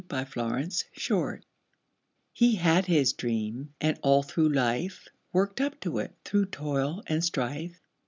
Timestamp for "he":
0.03-0.09, 2.33-2.55